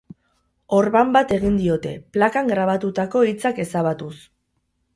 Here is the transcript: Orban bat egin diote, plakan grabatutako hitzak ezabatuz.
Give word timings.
Orban 0.77 1.11
bat 1.17 1.33
egin 1.35 1.59
diote, 1.59 1.91
plakan 2.17 2.51
grabatutako 2.55 3.25
hitzak 3.29 3.65
ezabatuz. 3.67 4.13